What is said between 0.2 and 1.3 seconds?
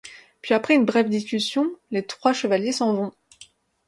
Puis après une brève